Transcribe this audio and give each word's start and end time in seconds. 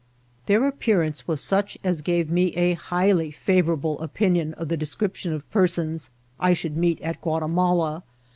Their 0.47 0.65
appearance 0.67 1.27
was 1.27 1.41
such 1.41 1.77
as 1.83 2.01
gave 2.01 2.31
me 2.31 2.47
a 2.55 2.73
highly 2.73 3.29
favourable 3.29 3.99
opinion 3.99 4.55
of 4.55 4.67
the 4.67 4.75
description 4.75 5.31
of 5.31 5.47
persons 5.51 6.09
I 6.39 6.53
should 6.53 6.75
meet 6.75 6.99
at 7.01 7.21
Ouatimala. 7.21 8.01